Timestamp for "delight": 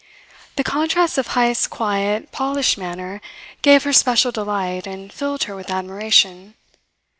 4.31-4.87